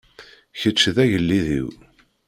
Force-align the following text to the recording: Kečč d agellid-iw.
Kečč 0.59 0.81
d 0.95 0.97
agellid-iw. 1.03 1.69